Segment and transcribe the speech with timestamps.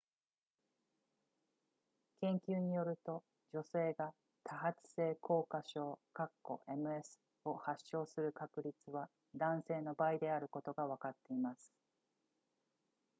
[2.21, 5.99] 研究によると女性が多発性硬化症
[6.67, 11.71] ms を発症する確率は男性の倍であることがわかっています